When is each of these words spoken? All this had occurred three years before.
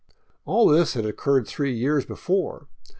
All 0.45 0.67
this 0.67 0.95
had 0.95 1.05
occurred 1.05 1.45
three 1.45 1.75
years 1.77 2.05
before. 2.07 2.65